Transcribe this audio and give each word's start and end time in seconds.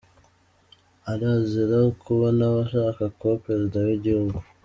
Arazira 1.11 1.77
kuba 2.03 2.27
nawe 2.37 2.57
ashaka 2.65 3.03
kuba 3.17 3.35
president 3.43 3.85
w’igihugu. 3.89 4.37